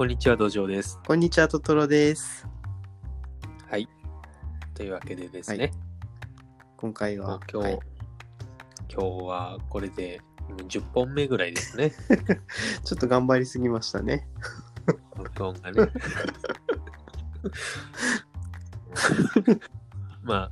[0.00, 0.98] こんにちは、土壌です。
[1.06, 2.48] こんにちは、トトロです。
[3.68, 3.86] はい。
[4.72, 5.72] というわけでですね、
[6.78, 7.78] 今回もうは、今日、はい
[8.90, 11.92] 今日はこれでうん10本目ぐらいですね、
[12.82, 14.26] ちょっと頑張りすぎましたね。
[15.18, 15.92] 録音がね。
[20.24, 20.50] まあ、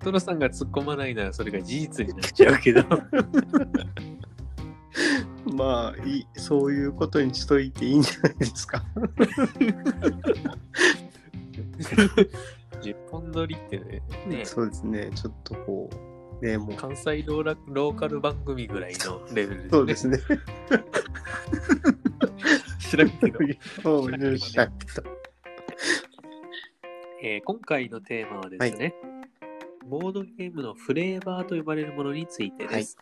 [0.00, 2.82] トトロさんが突っ込まないならそれが事実になっちゃうけど、
[5.60, 8.82] まあいい、そういうことにしといていいんじゃないですか。
[12.80, 15.90] 10本撮りってね、ねそうですね、ちょっとこ
[16.40, 19.70] う、ね、もう、関西ローラローカル番組ぐらいのレベルですね。
[19.70, 20.18] そうですね。
[22.78, 23.38] 知らんけど。
[23.84, 25.02] もう許したけど。
[27.22, 28.94] えー今回のテーマはですね、
[29.86, 32.96] ボードゲームのフレーバーと呼ばれるものについてです。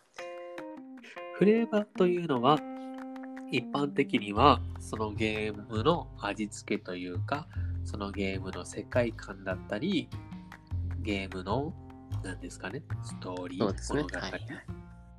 [1.39, 2.59] フレーバーというのは、
[3.49, 7.47] 一般的にはそのゲームの味付けというか、
[7.85, 10.09] そのゲームの世界観だったり、
[10.99, 11.73] ゲームの、
[12.25, 14.01] 何ですかね、ストーリー、そうですね。
[14.01, 14.41] 物語、はいはい。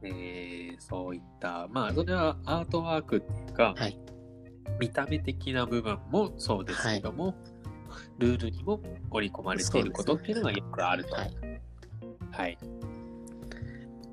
[0.02, 3.98] えーそういった、まあ、それはアートワークっていうか、はい
[4.78, 7.34] 見た目的な部分もそうですけども、
[8.18, 8.78] ルールにも
[9.10, 11.14] 織り込まれていることっていうのがよくあると。
[11.14, 11.26] は
[12.32, 12.58] はい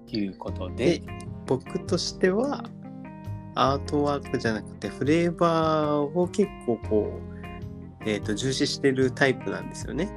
[0.10, 0.18] い。
[0.18, 1.04] いうことでで、
[1.48, 2.64] 僕としては、
[3.56, 7.20] アートワークじゃなくて、フレーバーを結構こ
[8.04, 10.10] う、えっ、と、重視してるタイプなんですよね。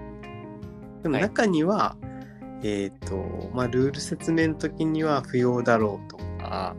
[1.03, 1.97] でもはい中には、
[2.63, 6.77] えっ、と、まあ、ルール説明の時には不要だろうとか、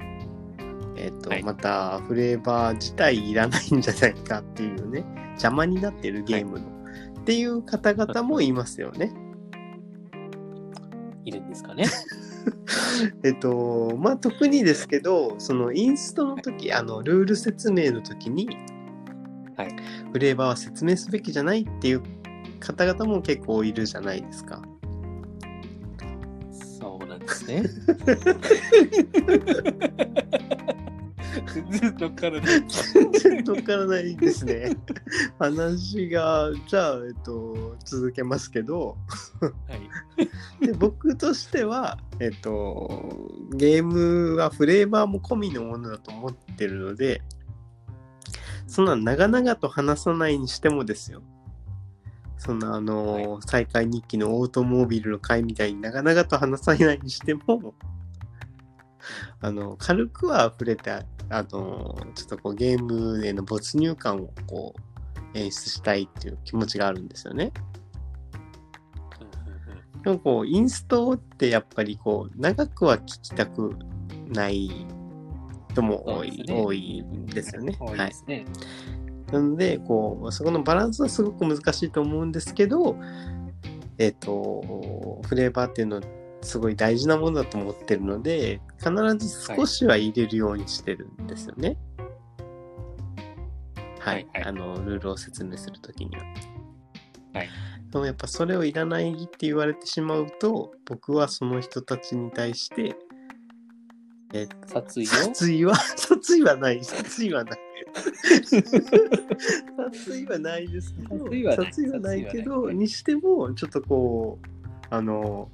[0.96, 6.68] えっ、と、はいまた、フレーバー自体いらないんじゃないかっていうね、邪魔になってるゲームの、
[7.22, 9.12] っていう方々もいますよね。
[11.26, 11.86] いるんですかね。
[13.24, 18.50] えっと、まあ、特にですけど、そのインストの時、あの、ルール説明の時に、
[19.56, 19.76] はい
[20.12, 22.04] フレーバーは説明すべきじゃないっていう
[22.60, 24.62] 方々も結構いるじゃないですか。
[26.80, 27.64] そうなんですね。
[31.54, 32.64] 全然乗っからない。
[32.68, 34.76] 全然乗っからないですね。
[35.40, 38.98] 話が、じゃあ、えっと、続けますけど、
[39.40, 39.76] は
[40.62, 40.66] い。
[40.66, 47.22] で僕としては、えっと、ゲームはフレーバーも込みのものだと思ってるので、
[48.68, 51.22] そんな長々と話さないにしてもですよ。
[52.38, 57.76] そんなあの、再開日記のオートモービルの回みたいに長々と話さないにしても、
[59.40, 61.06] あの、軽くは触れて、あ
[61.44, 64.76] の、ちょっとこうゲームへの没入感をこ
[65.34, 67.52] う演出したいっていう気持ちがあるんですよね。
[70.04, 73.76] でもこう、インストってやっぱりこう、長くは聞きたく
[74.28, 74.86] ない
[75.72, 77.78] 人も多い、ね多いですよね。
[77.80, 78.46] はい。
[79.32, 82.98] なので、こう、そこのバランスはすごく難しいと思うんですけど、
[83.98, 86.02] えっ、と、フレーバーっていうのは
[86.42, 91.78] すごい大事なものだと思ってるので、必ず少しは入れるようにしてるんですよね。
[94.00, 94.16] はい。
[94.16, 96.24] はいはいあの、ルールを説明するときには。
[97.34, 97.50] はい。
[97.92, 102.96] でもやっぱそれをいらないって言われてしまうと、僕はその人たちに対して、
[104.34, 105.08] え殺意を？
[105.08, 107.60] 殺意は、 殺意はない、殺意はない。
[108.42, 114.48] 殺意はないですけど、殺意はない殺意はないけど、にしても、ちょっとこう、
[114.90, 115.52] あの、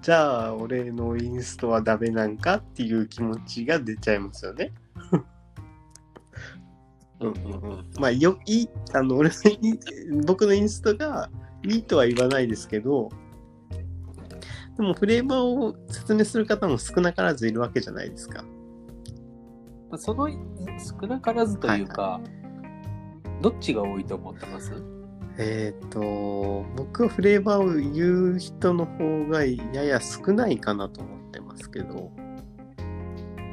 [0.00, 4.72] じゃあ、俺のインストはダメなんかっていう気持ちが出ちゃいますよね。
[7.20, 9.34] うんうんうん、まあ、よ、いい、あの、俺の
[10.24, 11.28] 僕のインストが
[11.64, 13.08] いいとは言わないですけど、
[14.76, 18.44] でもフレーバーを説明する方も少なからずいるわけじゃないですか。
[19.90, 22.20] まあその少なからずというか、
[23.42, 24.72] どっちが多いと思ってます？
[25.38, 32.10] えっ、と、僕はフレーバーを言う人の方がやや少ないかなと思ってますけど、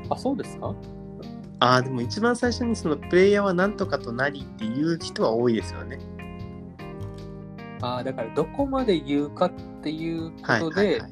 [0.09, 0.75] あ、そうですか？
[1.59, 6.00] ああ、でも一番最初にそのプレイヤーは何とかとなりっていう人は多いですよね。
[7.81, 9.51] ああ、だからどこまで言うかっ
[9.83, 11.12] ていうこはいとではいはい。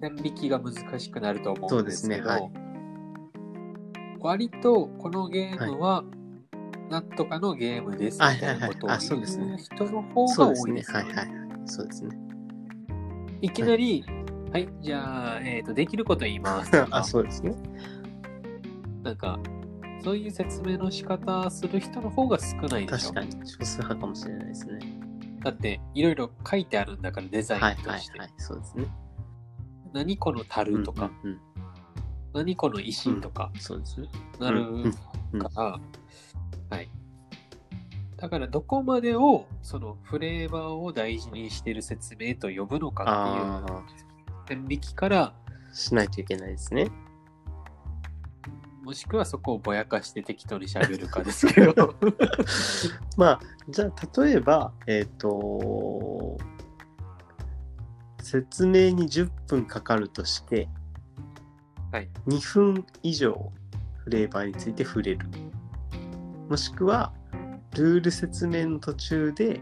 [0.00, 2.50] 線引きが難しくなると思そううんでですすけど、ねはい
[4.20, 6.02] 割とこのゲームは
[6.90, 10.48] なんとかのゲームですみはいたいなことをはいはいあそうですね言う人の方が。
[10.48, 11.28] 多いですよはいはいはい。
[11.66, 12.16] そうですね。
[13.42, 14.04] いきなり、
[14.52, 17.54] はい、じゃあ、えっ、と、できること言いますとか あ、そうですね。
[19.02, 19.38] なんか、
[20.02, 23.12] そういう説明の仕方する人の方が少ないでしょ？
[23.12, 24.78] 確かに少数派かもしれないですね。
[25.42, 28.18] だって、いろいろ書いてあるんだから、デザイはいンとして。
[28.18, 28.34] はいはい。
[28.38, 28.86] そうですね。
[29.92, 31.40] 何この樽とか、うんうんうん
[32.32, 34.08] 何この石とかそうですね。
[34.38, 34.92] なるうん
[35.32, 35.80] うんから、
[36.70, 36.88] はい。
[38.16, 43.82] だからどこまでをそのフレーバーを大事にしてる説明と呼ぶのかあ
[44.44, 45.34] っていう線引きからあ、
[45.74, 46.90] しないといけないですね。
[48.82, 51.96] もしくはそこをぼやかして適当に喋るかですけど
[53.18, 56.38] まあ、じゃあ、例えば、えっ、と、
[58.22, 60.68] 説明に10分かかるとして、
[61.90, 63.52] はい2分以上
[64.04, 65.26] フレーバーについて触れる。
[66.48, 67.12] もしくは、
[67.74, 69.60] ルール説明の途中で、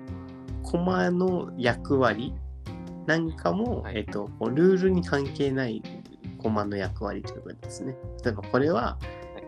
[0.62, 2.32] コマの役割
[3.06, 5.82] なんかも、はいえっ、と、ルールに関係ない
[6.38, 7.96] コマの役割ということですね。
[8.24, 8.98] 例えば、これは、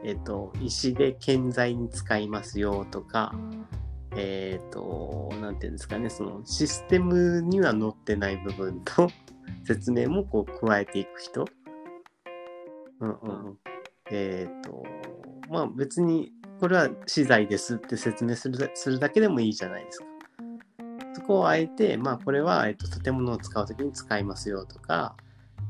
[0.05, 3.35] えっ、と、石で建材に使いますよとか、
[4.15, 9.09] えっ、と、なんていうんですかね、そのシステムには載ってない部分と
[9.65, 11.44] 説明もこう加えていく人。
[13.00, 13.59] うんうんうん。
[14.11, 14.85] えっ、と、
[15.50, 20.06] まあ別にこれは資材ですって説明するだするだけでもいいじゃないですか。
[21.14, 25.17] そこをあえて、まあこれは、えっと建物を使うときに使いますよとか、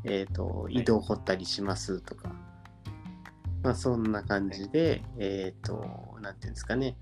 [0.04, 2.32] えっ、と、井戸を掘ったりしますとか、
[3.62, 6.96] まあそんな感じで、えっ、と、なんていうんですかね、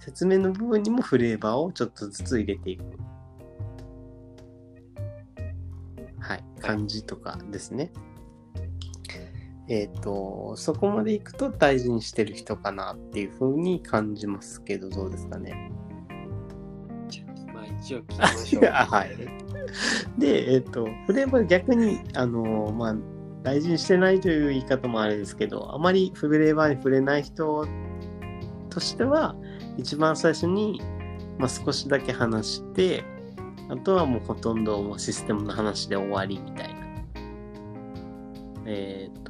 [0.00, 2.84] 説明の部分にもフレーバーをちょっとずつ入れていく。
[6.20, 7.90] はい、感じとかですね。
[9.68, 15.72] えっ、と、そこまでいくと大事にしてる人かなっていうふうに感じますけど、どうですかね。
[17.52, 19.16] まあ一応聞きましょうあ はい。
[20.18, 22.96] で、えっ、と、フレーバー逆に、あの、まあ、
[23.42, 27.66] 大事にしてないという言い方もあれですけど、あまりフレーバーに触れない人
[28.68, 29.34] としては、
[29.78, 30.80] 一番最初に、
[31.38, 33.04] まあ、少しだけ話して、
[33.70, 36.84] あとはもうほとんどもうシステムの話で終わりみたいな。
[38.66, 39.23] えっ、と、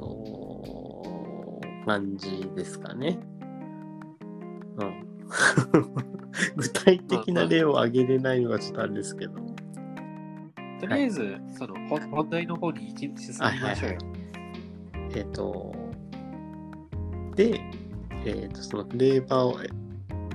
[1.84, 3.19] 感じですかね。
[4.78, 5.04] うん。
[6.56, 9.34] 具体的な例を挙げれないのがちょっとあれですけど。
[10.81, 13.98] とりあえず、その本本題の方に一日進みましょうよ。
[15.14, 15.72] えっ、と、
[17.36, 17.60] で、
[18.25, 19.69] えっ、と、そのフレーバーを、え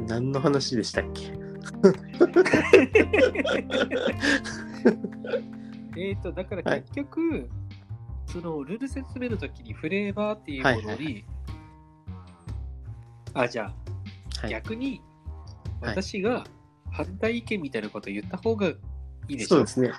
[0.08, 1.34] 何の話でしたっけ？
[6.02, 7.50] えっと、だから結局、
[8.28, 11.26] そのルール説明の時にフレーバーっていうものに、はいはい
[13.34, 14.52] あ、じゃあ、はい。
[14.52, 15.02] 逆に
[15.82, 15.92] はい。
[15.92, 16.44] 私が
[16.92, 18.76] 反対意見みたいなことを言った方がい
[19.28, 19.48] いでしょ？
[19.50, 19.92] そうですね。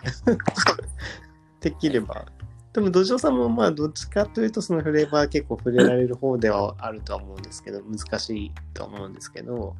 [1.60, 2.26] できれば。
[2.72, 9.74] でも、土壌さんもまあ、どっちかというと、そのフレーバー結構触れられる方ではあるとは思うんですけど、難しいとは思うんですけど、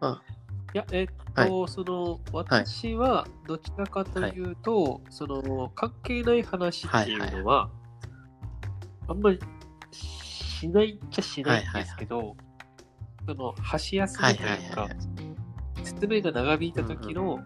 [0.00, 0.20] ま
[0.74, 7.70] いや、えっと、その、私はどちらかというと、その、関係ない話っていうのは、
[9.06, 9.38] あんまり
[9.92, 12.36] しないっちゃしないんですけど、
[13.26, 14.94] その、箸休あ、はめというかいはいはいは
[15.82, 17.42] い。、説明が長引いた時の、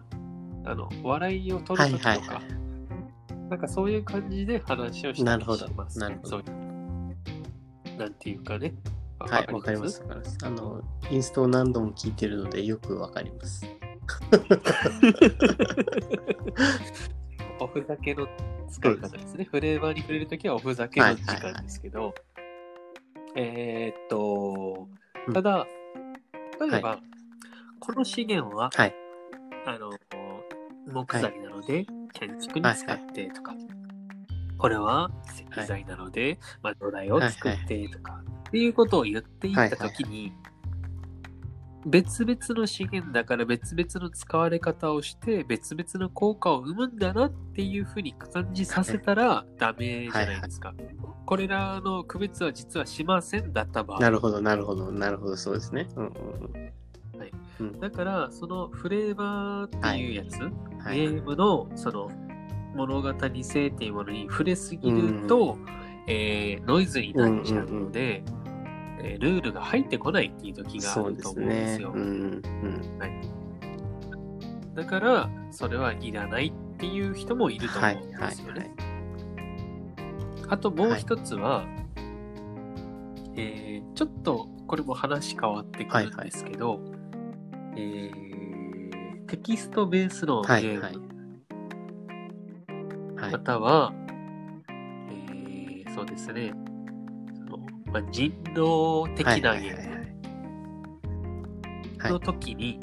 [0.65, 3.49] あの、笑いを取はいる時とかはいはい、。
[3.49, 6.43] なんかそういう感じで話をしたりなるほどします、なるほど
[7.97, 8.73] なんていうかね。
[9.19, 10.03] はい、わかります。
[10.43, 13.65] あの、インストを何度も聞いてるので、よくわかります。
[17.59, 18.27] おふざけの
[18.69, 19.45] 使い方ですね。
[19.45, 22.13] フレーバーに触れるときはおふざけの時間ですけど、
[23.35, 24.87] えーっと
[25.27, 25.65] うん、ただ、
[26.59, 26.99] 例えば、
[27.79, 28.95] この資源は、はい。
[29.65, 29.91] あの、
[30.91, 33.53] 木材なので、建築に使ってとか、
[34.57, 35.11] これは
[35.55, 40.31] 石材なので、まあ、土台を作ってとか、っていうことを言っていったときに、
[41.87, 50.73] 別々の資源だから別々の使われ方をして別々の効果を生むんだなっていうふうに感じさせたらダメじゃないですか。
[51.25, 53.99] これらの区別は実はしませんだった場合。
[53.99, 55.87] なるほど、なるほど、なるほど、そうですね。
[55.95, 56.71] うんうん
[57.19, 57.79] はいうん。
[57.79, 62.09] だから、そのフレーバーっていうやつ、はいゲームのその
[62.75, 65.57] 物語性っていうものに触れすぎると、
[66.07, 68.23] えーノイズになっちゃうので、
[69.03, 71.83] えールールが入ってこないっていう時があると思うんですね。
[71.83, 71.91] よ。
[71.93, 72.43] うんうん。
[74.75, 78.59] だから、それはいらないっていう人もいると思うんはいはいですよね。
[78.59, 78.71] はい。
[80.49, 81.65] あともう一つは、
[83.35, 86.79] えーちょっとこれも話変わってくるんですけど、
[87.75, 90.99] えーテキストベースのゲーム、はいは
[93.17, 93.21] い。
[93.21, 93.91] はいまたは、
[94.69, 96.53] えーそうですね、
[97.91, 99.97] まあ、人狼的なゲーム
[101.99, 102.79] はいの時に、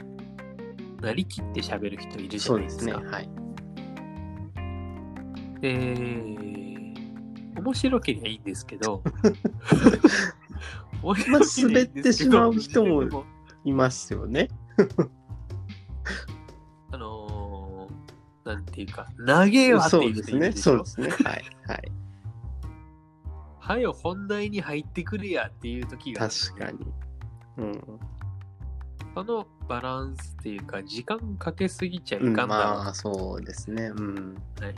[1.00, 2.92] なりきって喋る人いるじゃそうですね。
[2.92, 3.16] ないですか。
[3.16, 3.30] はい。
[5.60, 6.94] で、
[7.56, 9.02] 面白ければいいんですけど、
[11.02, 13.24] 面 まあ白ければいいんですけど滑ってしまう人も
[13.64, 14.48] いますよね。
[16.90, 20.36] あのー、なんていうか、投げよってそいううですね。
[20.36, 21.08] 人いるでしょそうですね。
[21.28, 21.44] はい。
[21.66, 21.92] はい。
[23.66, 26.86] はよ、本題に入ってくるやっていう時が確かに。
[27.56, 27.82] うん。
[29.14, 33.84] そのバランスっていうか、時間かけすぎちゃいかうんんだろう、まあ、そうですね。
[33.84, 34.34] うん。
[34.60, 34.74] はい。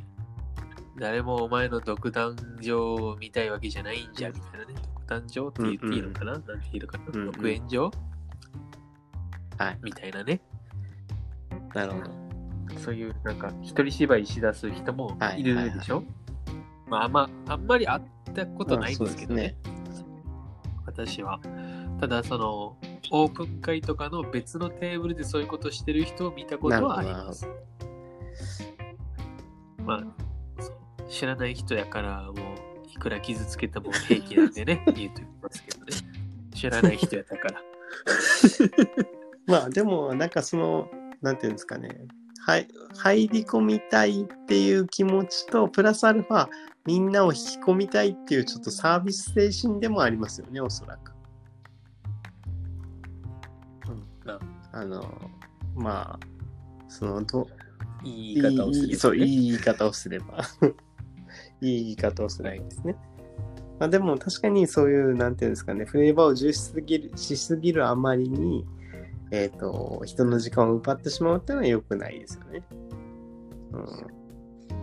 [1.00, 4.74] 誰もお前の独壇場を見たいわけじゃないんじゃ、みたいなね。
[4.94, 7.90] 独壇場って言っていいのかな、なんて言うのかな、うんうん独演場？
[9.58, 9.78] はい。
[9.82, 10.40] みたいなね。
[11.74, 12.10] なるほど。
[12.78, 16.04] そういう、なんか、一人芝居しだす人もはいいるでしょ、
[16.86, 18.02] まあ、あんま、あんまり会っ
[18.36, 19.56] たことないんですけどね。
[20.84, 21.40] 私は。
[22.00, 22.76] ただ、その、
[23.10, 27.48] オープン会とかの別のテーブルでそういうことしてる人を見たことはあります。
[29.78, 32.34] まあ、知らない人やから、もう、
[32.92, 35.92] いくら傷つけても平気なんでね、 言うときますけどね。
[36.54, 37.62] 知らない人やったから。
[39.46, 40.90] まあでもなんかその
[41.22, 41.90] なんていうんですかね
[42.40, 46.48] はい入り込みたいっていう気持ちとプラスアルファ
[46.86, 51.12] みんなを引き込みたいっていうちょっとサービス精神でもありますよねおそらく。
[53.88, 54.38] うんあ
[54.72, 55.30] あの
[55.74, 56.26] まあ
[56.88, 57.48] そのど
[58.04, 60.44] いい言い方をする、いいそういい言い方をすれば
[61.60, 62.96] いい言い方をすればいいですね。
[63.78, 68.64] まあ、でも確かにそういうなんていうんですかねフレーバーを重視しすぎるしすぎるあまりに
[69.30, 72.62] えっ、と人の時間を奪ってしまうっていうのは良くないですよね。
[73.72, 74.15] うん、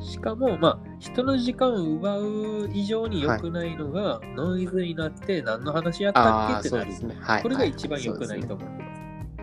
[0.03, 6.89] しかも、まあ、人の時間を奪う以上に良くないのが、ノイズになって何の話やったっけってなる。
[6.91, 7.17] ですね。
[7.19, 7.43] はい。
[7.43, 8.83] これが一番良くないはいと思って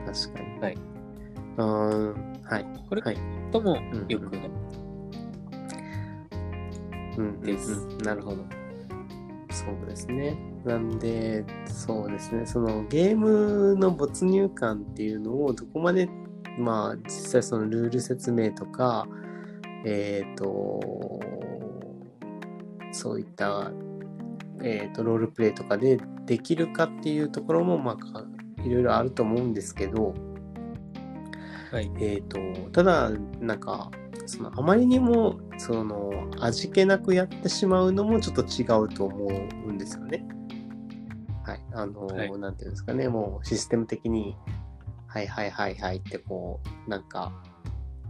[0.05, 0.23] ます。
[0.25, 0.61] そうですね確かに。
[0.61, 0.75] はい。
[0.75, 2.43] うーん。
[2.45, 2.67] はい。
[2.88, 3.19] これはい。
[3.50, 4.50] ともん良くない。
[7.19, 8.45] うんですうんなるほど。
[9.50, 10.38] そうですね。
[10.64, 12.47] なんで、そうですね。
[12.47, 16.09] そのゲームの没入感っていうのをどこまで、
[16.59, 19.07] まあ実際そのルール説明とか、
[19.85, 21.21] えっ、と、
[22.93, 23.71] そういった、
[24.63, 28.25] えっ、と、ロールプレイとかでできるかっていうところも、まあか、
[28.65, 30.15] いろいろあると思うんですけど、
[31.71, 31.91] はい。
[32.01, 32.39] えっ、と、
[32.73, 33.11] ただ、
[33.41, 33.91] なんか、
[34.27, 36.11] そのあまりにも、その、
[36.41, 39.29] 味気なくやってしまうのもちょっと違うと思
[39.67, 40.25] うんですよね。
[41.45, 41.61] はい。
[41.73, 44.37] あの、はいなんていうんですかね、もうシステム的に、
[45.07, 47.33] はいはいはいはいってこう、なんか、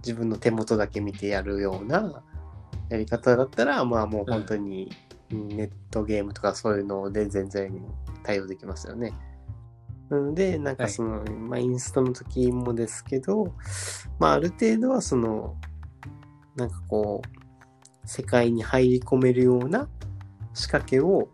[0.04, 2.22] 自分の手元だけ見てやるような
[2.88, 4.90] やり方だったら、まあもう本当に
[5.30, 7.84] ネットゲームとかそういうので全然
[8.24, 9.12] 対応できますよね。
[10.08, 13.54] なので、なんかその、まあインストの時もですけど、
[14.18, 15.56] まあある程度はその、
[16.56, 19.88] なんかこう、世界に入り込めるような
[20.52, 21.28] 仕掛けを、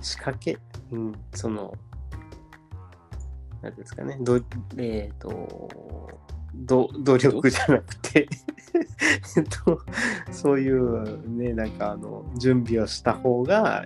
[0.00, 0.58] 仕掛け、
[0.90, 1.74] うん、その、
[3.60, 4.40] なんですかね、ど
[4.78, 6.08] えっ、と、
[6.64, 8.28] ど努力じゃなくて、
[9.36, 9.80] えっと、
[10.30, 13.84] そういうね、なんかあの、準備をした方が、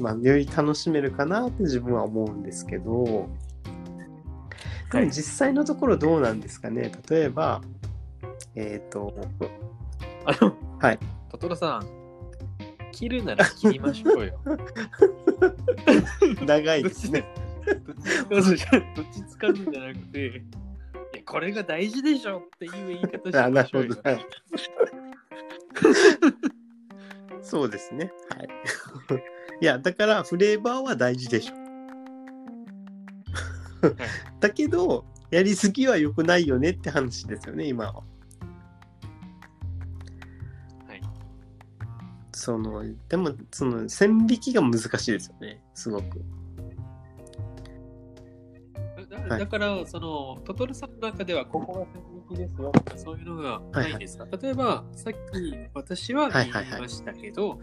[0.00, 3.28] まあ、より楽しめるかなって自分は思うんですけど、
[4.92, 6.92] でも実際のところどうなんですかね？
[7.10, 7.60] 例えば、
[8.54, 9.12] えっ、と、
[10.24, 10.98] あの、はい。
[11.30, 11.86] トトロさん、
[12.92, 14.40] 切るなら切りましょうよ。
[16.46, 17.24] 長いですね。
[18.30, 18.42] どっ
[19.12, 20.42] ちつかずんじゃなくて、
[21.28, 24.10] これが大事でしょっていう言い方しあ、なましょうよるほど。。
[24.10, 24.26] は い
[27.42, 28.12] そうですね。
[28.36, 28.48] はい。
[29.60, 31.54] いや、だからフレーバーは大事でしょ。
[34.40, 37.94] だけど、やりすぎは良くないよねって話ですよね、今は。
[40.86, 41.00] はい。
[42.32, 46.20] その、でも、その、線引きが難しいですよね、すごく。
[49.28, 52.72] だから、その、トトロさんの中では、ここが線引きですよ。
[52.96, 55.18] そういうのがないんですか、例えば、さっき
[55.74, 57.58] 私は言いましたけど、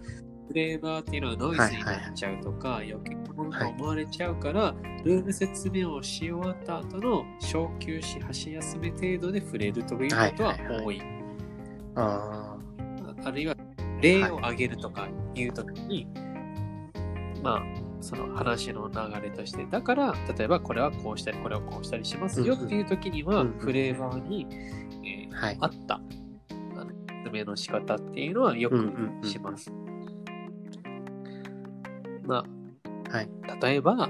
[0.48, 11.02] フレーバーっていうのはノイズになっちゃうとか、余計なものと思われちゃうから、ルール説明をし終わった後の小休止、箸休め程度で触れるということは多い。
[11.96, 12.58] あ
[13.24, 13.56] あるいは、
[14.02, 16.08] 例を挙げるとかいうときに、
[17.42, 17.64] まあ、
[18.06, 24.46] その話の流れとして、だから、例えばこれはこうしたり、これはこうしたりしますよっていうときには、フレーバーに、
[25.04, 25.58] えーあ、はい。
[25.60, 26.00] 合った。
[27.24, 29.72] 説明の仕方っていうのはよくします。
[32.24, 32.46] ま
[33.10, 33.30] はい。
[33.50, 34.08] あ、例えば、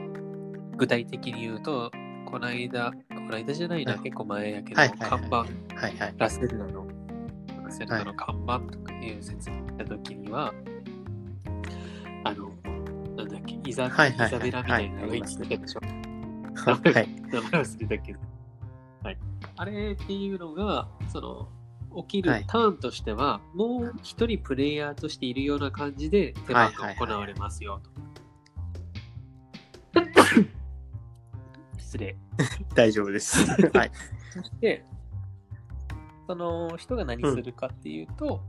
[0.75, 1.89] 具体的に言うと、
[2.25, 5.47] この間、この間じゃないな、はい結構前やけど、はい看板、はい
[5.77, 6.13] はい。
[6.17, 6.85] ラセルナの、
[7.63, 10.53] ラセルナの看板とかいう説明したときには、
[13.65, 15.81] イザ,、はいはいはいイザベラみたいなのが言ってたでしょ。
[15.81, 17.09] はい。
[17.31, 18.19] 名前忘れたけど。
[19.57, 27.89] あれっていうのが、その、起きはいるターンとしては、もう一人プレイヤーとしているような感じで手番が行われますよと。
[31.77, 32.17] 失礼。
[32.73, 33.45] 大丈夫です。
[33.73, 33.91] はい。
[34.33, 34.83] そして、
[36.27, 38.41] その人が何するかっていうと、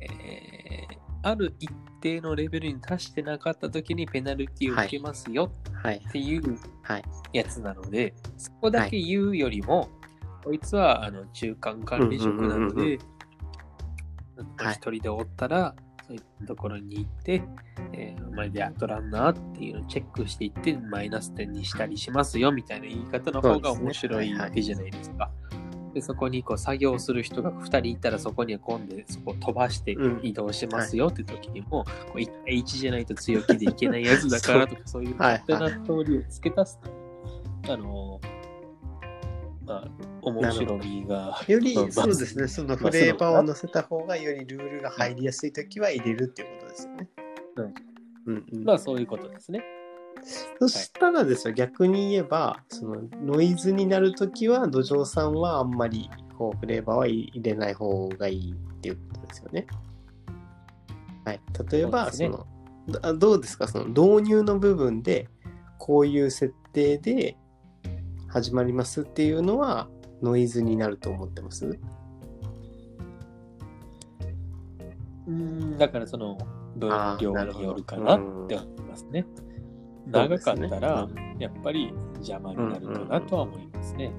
[0.00, 1.68] えーある一
[2.00, 5.50] 定のレベルに達してなかった時にペナルティを受けますよ。
[5.82, 5.96] はい。
[5.96, 7.04] っていうはい。
[7.32, 9.88] やつなので、そこだけ言うよりも、
[10.44, 12.98] こいつはあの中間管理職なので、
[14.56, 14.74] はい。
[14.74, 15.74] 一人でおったら、
[16.06, 17.42] そういったところに行って、
[17.92, 25.30] えーお前でアトランナーっていうのをチェックしていって、マイナス点にしたりしますよみたいな言い方の方が面白いわけじゃないですか。
[25.96, 36.78] でそこにこう作業する人が2人いたらそこには今度そこを飛ばしてうん移動しますよって時にも、こう1対1じゃないと強気でいけないやつだからとかそういうはい勝手な通りを付け足す
[37.64, 38.20] と、あの
[39.64, 39.88] まあ
[40.20, 47.08] 面白みがよりまあ、そうですね、そのフレーバーを載せた方がよりルールが入りやすいときは入れるっていうことですよね。
[47.56, 47.74] うん。
[48.26, 49.64] うんうんまあそういうことですね。
[50.58, 59.66] そしたらですよ、逆に言えば、そのノイズになるときは、土壌さんはあんまりこうフレーバーは入れない方がいいっていうことですよね。
[61.24, 61.40] はい。
[61.70, 62.46] 例えば、そ,、ねの
[62.88, 65.28] どどうですか、その導入の部分で、
[65.78, 67.36] こういう設定で
[68.28, 69.88] 始まりますっていうのは、
[70.22, 71.78] ノイズになると思ってます？
[75.26, 76.38] うん、だからその
[76.76, 79.26] 分量によるかなって思いますね。
[80.06, 81.08] 長かったら
[81.38, 84.12] やっぱり邪魔になるかなとは思いますね。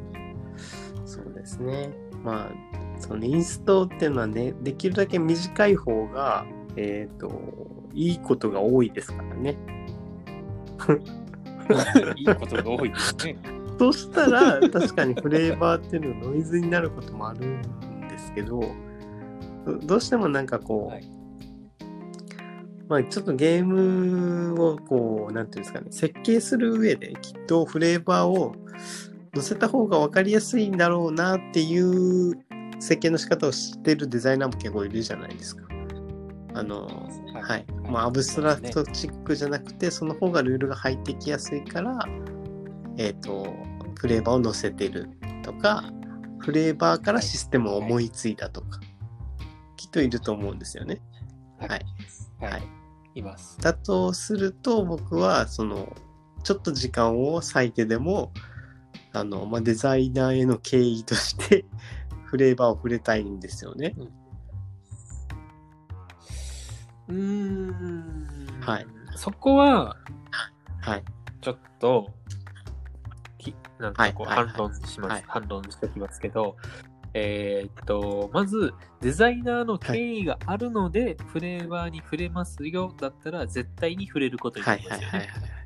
[1.06, 1.90] そうですね。
[2.24, 7.32] まあ、そのインストっていうのはね、できるだけ短い方が、えっ、と、
[7.94, 9.58] いいことが多いですからね。
[12.18, 13.38] いいことが多いですね。
[13.80, 17.62] そしたら、確かにフレーバーっていうのはノイズになることもあるん
[18.10, 18.60] ですけど、
[19.66, 21.17] どどうしてもなんかこう、はい
[22.90, 28.56] まあちょっとゲームをこう、なんていうんですかね、設計する上できっとフレーバーを
[29.34, 32.38] 載せた方が分かりやすいんだろうなっていう
[32.80, 35.68] 設計の仕方をしてるデザイナーも結構いるじゃないですか。
[36.54, 36.88] あの、
[37.34, 37.66] はい。
[37.90, 42.00] まあアブストラクトチックじゃなくて、その方がルールが入ってきやすいから、
[42.98, 43.54] えっ、と、
[43.96, 45.10] フレーバーを載せてる
[45.44, 45.84] とか、
[46.40, 48.80] フレーバーからシステムを思いついたとか、
[49.76, 51.02] きっといると思うんですよね。
[51.60, 51.70] はい。
[52.40, 52.52] はい。
[52.52, 52.77] はい。
[53.22, 53.58] はいいます。
[53.60, 55.96] だとすると僕はその
[56.44, 58.32] ちょっと時間を割いてでも
[59.14, 61.66] あの、まあ、デザイナーへの敬意として
[62.26, 63.96] フレーバーを触れたいんですよね。
[67.08, 68.48] うーん。
[68.62, 68.88] はい。
[69.16, 69.96] そこは、
[70.82, 71.04] はい。
[71.40, 72.14] ちょっと、
[73.38, 76.58] きなんかこう反論します、はい反論しておきますけど、
[77.14, 85.18] えーっと、まず、デザイナーの権威があるので、フレーバーに触れますよ、だったら、絶対に触れることになはいりますよね。
[85.18, 85.58] はいはいはい。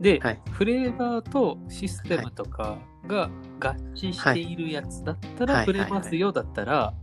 [0.00, 3.30] で、はいフレーバーとシステムとかが
[3.60, 6.94] 合致しているやつだったらはい触れますよだったら、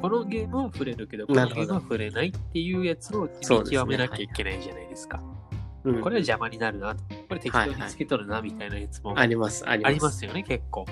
[0.00, 5.22] このゲームは触れるけど、このゲームは触れないっていうやつを極めなきゃいけないじゃないですか。
[5.84, 7.02] うんこれは邪魔になるなと。
[7.28, 9.92] これ適当につけとるなみたいなやつもありますあります。
[9.92, 10.86] ありますよね、結構。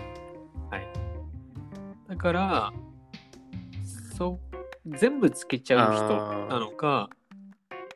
[2.20, 2.72] から、
[4.16, 4.38] そ
[4.84, 6.08] う、全部つけちゃう人
[6.48, 7.08] なのか、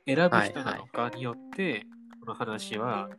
[0.07, 1.87] 選ぶ人なのかによって、
[2.21, 3.11] この話は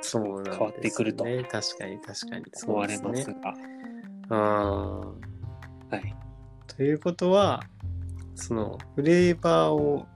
[0.00, 2.44] そうなんです、ね、変わってくると確かに確かに。
[2.44, 3.36] く思われますね。
[4.30, 5.98] はい。
[5.98, 7.64] ーということは、
[8.36, 10.06] そのフレーバーを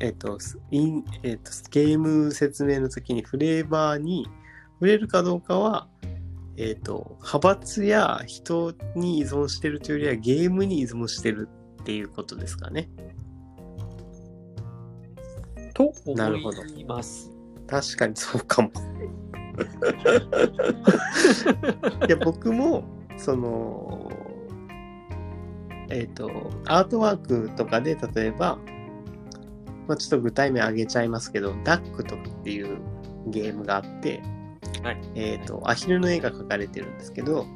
[0.00, 0.38] えっ、と、
[0.70, 4.26] インえっ、と、ゲーム説明の時にフレーバーに
[4.74, 5.88] 触れるかどうかは、
[6.58, 11.50] えっ、と、派閥や人に依存してるというよりはゲームに依存してる
[11.82, 12.88] っていうことですかね。
[15.74, 17.30] となるほど思います。
[17.66, 18.70] 確かにそうかも。
[22.08, 22.84] いや、僕も、
[23.18, 24.10] その、
[25.90, 26.30] えっ、と、
[26.66, 28.58] アートワークとかで、例えば、
[29.86, 32.78] まあ、ちょっと具体名挙げちゃいますけど、ダックとかっていう
[33.28, 34.22] ゲームがあって、
[34.82, 34.98] はい。
[35.14, 37.46] えっ、と、アヒルの絵が描かれてるんですけど、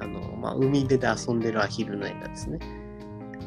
[0.00, 2.58] あの、まあ、海辺で遊んでるアヒルの絵がですね。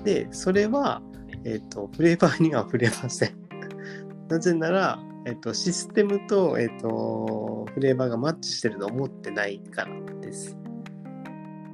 [0.03, 1.01] で、それは、
[1.45, 3.35] えっ、と、フレーバーには触れません。
[4.29, 10.57] なぜなら、えっ、と、システムと、えっ、と、フレーバーがマッチしてると思ってないからです。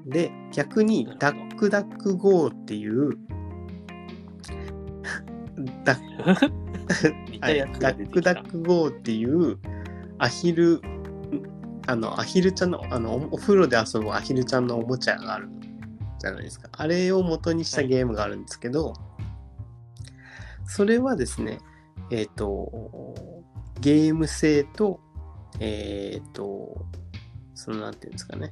[0.06, 3.17] で、逆にダックダック GO っていう、
[5.84, 6.51] ダッ
[7.32, 8.21] 似はいたやつダック。
[8.21, 9.58] ダック GO っていう
[10.17, 10.82] アヒル
[11.88, 15.50] あの、アヒルちゃんの、あの、おお風呂で遊ぶアヒルちゃんのおもちゃがある
[16.19, 16.69] じゃないですか。
[16.73, 18.93] あれを元にしたゲームがあるんですけど、
[20.65, 21.60] それはですね、
[22.12, 23.15] えっ、と、
[23.80, 25.00] ゲーム性と、
[25.60, 26.86] えっ、と、
[27.56, 28.52] そのなんていうんですかね、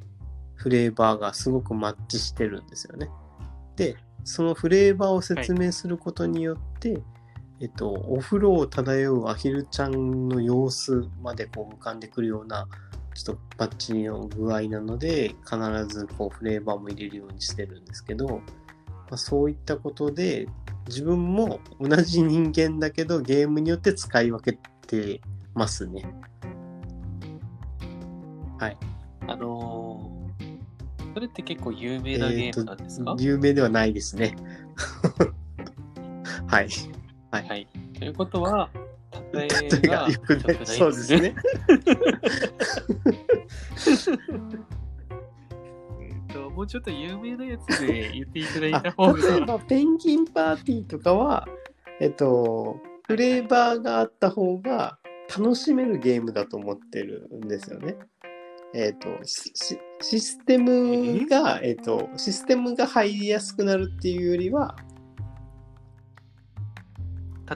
[0.56, 3.10] フレーバーがすごくマッチしてるんですよね。
[3.76, 7.02] で、そのフレーバーを説明することによって、
[7.62, 12.68] えっと、お風呂を漂うアヒルちゃんの様子までこう浮かんでくるような、
[13.16, 18.42] ちょっとバッチリの具合なので、必ずこうフレーバーも入れるようにしてるんですけど、ま
[19.12, 20.48] あ、そういったことで、
[20.88, 25.22] 自分も同じ人間だけど、ゲームによって使い分けて
[25.54, 26.06] ますね。
[28.60, 28.78] はい。
[29.28, 30.16] あのー
[31.14, 34.36] それって結構有名なゲームなんですか、有名ではないですね。
[36.48, 36.68] はい。
[37.32, 37.48] はい。
[37.48, 37.68] はい。
[37.98, 38.70] ということは、
[39.32, 40.66] 例え例えががよくない。
[40.66, 41.18] そうです。
[41.18, 41.34] ね。
[46.56, 49.46] もうちょっと有名なやつで言っていただいあた方例えが。
[49.46, 51.48] ばペンギンパーティーとかは、
[52.00, 54.98] えっと、フレーバーがあった方が
[55.38, 57.98] 楽しめるゲームだと思ってるんですよね。
[58.74, 64.76] えっと、シシシステムが、えっと、システムが入りやすくなるっていうよりは、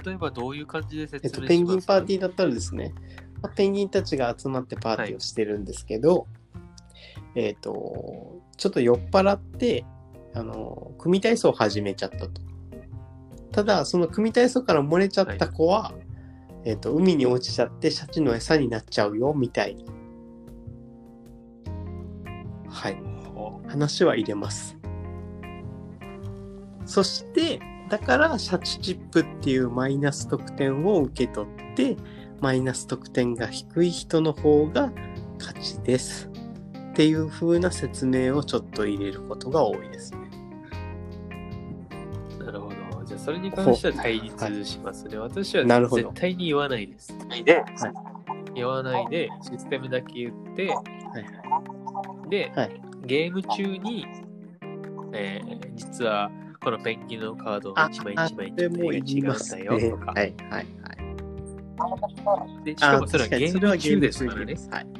[0.05, 1.47] 例えばどういう感じでえっと、説明します？
[1.47, 2.93] ペンギンパーティーだったらですね、
[3.41, 6.25] まあペンギンたちが集まってパーティーをしてるんですけど、
[7.35, 9.85] えっ、と、ちょっと酔っ払って、
[10.33, 12.41] あの、組体操を始めちゃったと。
[13.51, 15.93] ただ、その組体操から漏れちゃった子は、
[16.65, 19.83] えっ、と、海に落ちちゃってシャチの餌になっちゃうよ、みたいな。
[22.69, 22.97] はい。
[23.33, 24.77] ほ話は入れます。
[26.85, 31.97] そして、だから、シャチチップっていうマイナス得点を受け取って、
[32.41, 34.91] マイナス得点が低い人の方が
[35.39, 36.28] 勝ちです。
[36.99, 40.19] っていう風な説明をちょっと入れることが多いですね。
[42.41, 42.75] うなるほど。
[43.05, 45.17] じゃあ、それに関しては対立しますね。
[45.17, 47.17] 私はなるほど絶対に言わないです。
[47.45, 47.65] で、はい
[48.53, 54.05] 言わないで、システムだけ言って、はいで、はいゲーム中に、
[55.13, 56.29] えー実は
[56.61, 59.61] このペンギンのカードを一枚一枚それも言いますね。
[59.61, 60.11] 違うんだよとか。
[60.11, 60.65] はい、はい、はい。
[62.65, 64.55] でしかもそれはゲーム中ですからね。
[64.69, 64.99] はい。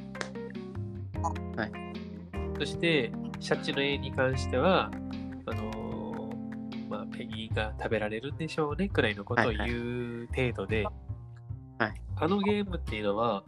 [2.59, 4.91] そして、シャチの絵に関しては、
[5.45, 13.45] あのーまあ、ペンギンが食べられるんでしょうねくらいのことを言う程度で、はいあのゲームっていうのは、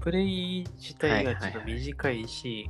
[0.00, 2.68] プレイ自体がちょっと短いし、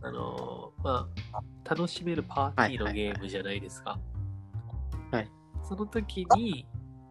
[0.00, 3.98] あのーまあ、楽しめるパーティーのゲームじゃないですか。
[5.10, 5.28] はい
[5.68, 6.66] その時に、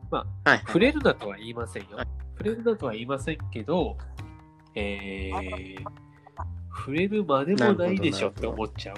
[0.09, 0.59] はい、はい。
[0.65, 2.07] 触れるなとは言いませんよはい。
[2.37, 3.95] 触れるなとは言いませんけど、
[4.73, 5.85] えー、
[6.75, 8.95] 触れるまでもないでしょって思っちゃう。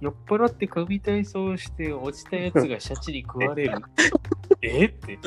[0.00, 3.78] 酔っ払って組体操して落ちたやつがシャチに食われる。
[4.60, 4.84] え？
[4.86, 5.18] って。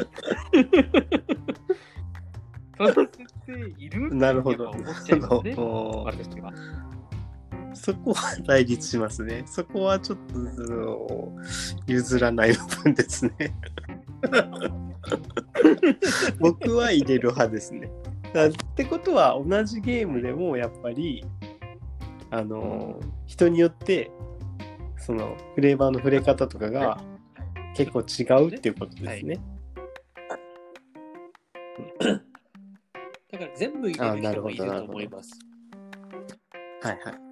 [2.78, 3.08] その設
[3.46, 4.14] 定いる？
[4.14, 4.70] なるほど。
[4.70, 5.56] 思っちゃいますね。
[5.58, 6.54] 私は。
[7.74, 9.44] そこは対立しますね。
[9.46, 11.32] そこはちょっと
[11.88, 13.34] 譲らない部分ですね。
[16.40, 17.90] 僕は入れる派ですね。
[18.38, 21.26] だってことは同じゲームでもやっぱり
[22.30, 24.12] あの人によって
[24.98, 27.02] そのフレーバーの触れ方とかが
[27.76, 29.40] 結構違うっていうことですね。
[33.32, 35.40] だから全部入れる人もいると思います。
[36.84, 37.28] はいはい。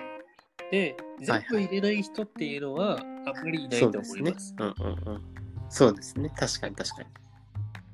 [0.72, 4.56] で、全部入れない人っていうのはあんまりいないとそうですね思います。。
[4.58, 5.22] うんうんうん。
[5.70, 6.30] そうですね。
[6.36, 7.10] 確かに確かに。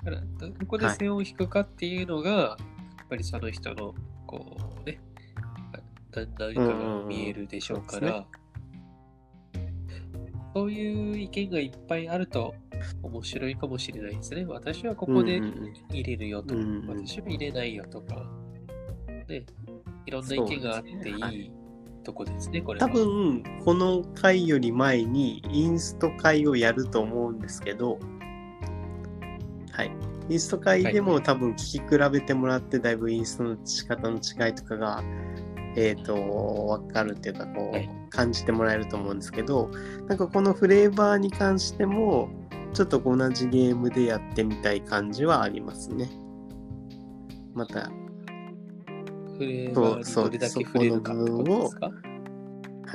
[0.03, 2.57] だから、どこで線を引くかっていうのが、やっ
[3.11, 3.93] ぱりその人の、
[4.25, 4.99] こうね、
[6.15, 8.25] な何かが見えるでしょうから、
[10.55, 12.55] そういう意見がいっぱいあると
[13.03, 14.45] 面白いかもしれないですね。
[14.45, 15.41] 私はここで
[15.89, 17.05] 入れるよとか、うんうん。
[17.05, 18.15] 私は入れないよとか、
[19.27, 19.43] ね、
[20.05, 21.51] いろんな意見があっていいい
[22.05, 22.87] とこですね、これは。
[22.87, 27.99] 多分この回より前にインスト会をやると思うんですけど
[29.71, 35.03] はいインスト会でも多分聞き比べてもらってだいぶインストの仕方の違いとかが
[35.75, 37.89] えっ、と分かるっていうかこう、はい。
[38.09, 39.69] 感じてもらえると思うんですけど
[40.07, 42.29] なんかこのフレーバーに関しても
[42.73, 46.09] ちょっと同じゲームでやってみたい感じはありますね。
[47.53, 47.89] また
[49.37, 51.91] フレーバーにどれだけ触れるかってことですか？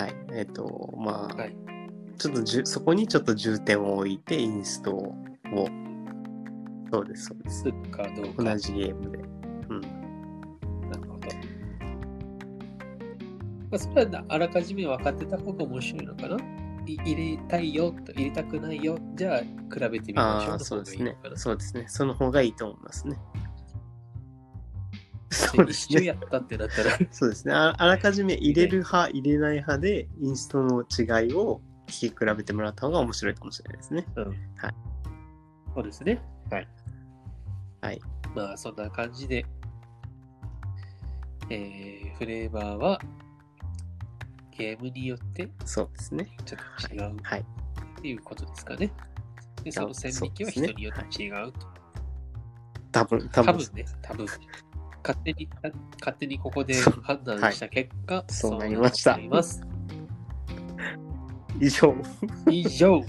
[0.02, 0.16] はい。
[0.32, 1.56] えっ、とまあ、はい。
[2.18, 5.14] ちょっとじゅそこにちょっと重点を置いてインストを
[6.92, 7.60] そうですそうです。
[7.60, 8.44] するかどうか。
[8.44, 9.18] 同じゲームで。
[9.18, 10.06] うん。
[13.72, 16.36] あ、それはあらかじめ分かってた方が面白いのかな？
[16.86, 18.98] い入れたいよと入れたくないよ。
[19.16, 21.16] じゃあ比べてみましょうああ、そうですね。
[21.34, 21.84] そうですね。
[21.88, 23.16] その方がいいと思いますね。
[25.30, 26.04] で そうですね。
[26.04, 26.96] やったってなったら。
[27.10, 27.54] そうですね。
[27.54, 27.74] あ。
[27.76, 34.06] あらかじめ入れる派、入れない派で、インストの違いを聞き比べてもらった方が面白いかもしれないですね。
[34.14, 34.24] うん。
[34.28, 34.36] はい。
[35.74, 36.22] そうですね。
[36.50, 36.68] はい
[37.86, 38.00] はい
[38.34, 39.46] まあそんな感じで
[41.48, 43.00] えー、フレーバーは
[44.58, 46.28] ゲームによってそうですね。
[46.44, 47.40] ちょっと違うはい。
[47.40, 47.44] っ
[48.02, 48.90] ていうことですかね。
[49.62, 51.66] で、その線引きは人によって違うと。
[52.90, 54.26] 多分、多分ね、多分。
[55.04, 55.48] 勝手に、
[56.00, 59.62] 勝手にここで判断した結果、そうなりましたそうなります。
[61.60, 61.94] 以上。
[62.50, 63.04] 以上。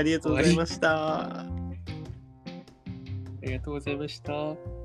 [0.00, 1.40] ありがとうございました。
[1.40, 1.46] あ
[3.42, 4.79] りがとうございました。